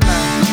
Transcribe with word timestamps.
Demo. 0.00 0.43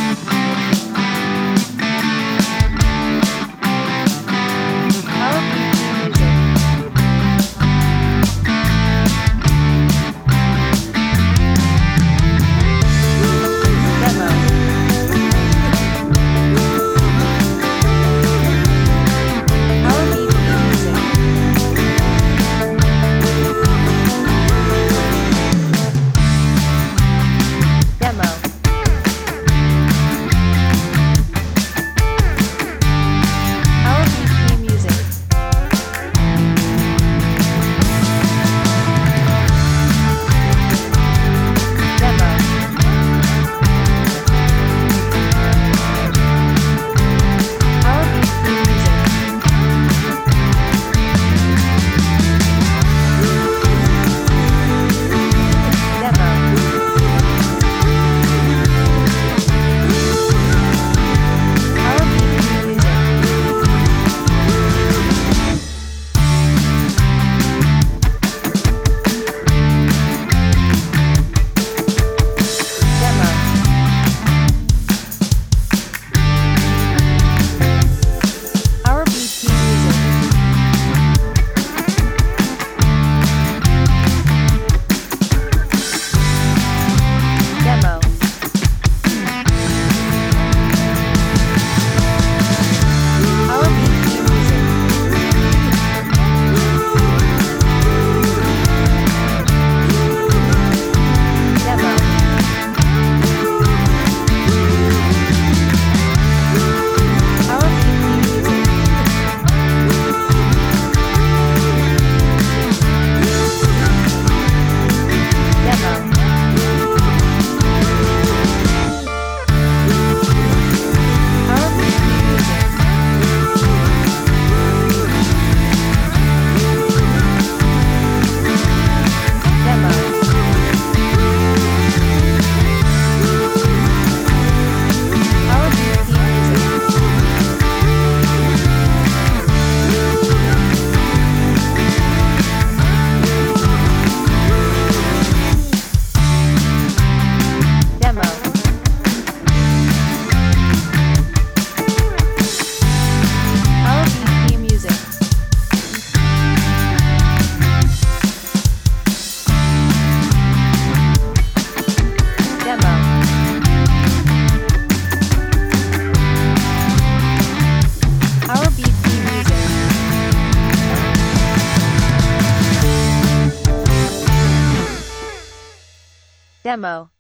Demo. 176.64 177.12